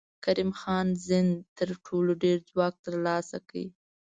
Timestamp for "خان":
0.59-0.87